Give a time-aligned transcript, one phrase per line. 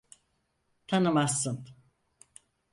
[0.87, 1.67] Tanımazsın.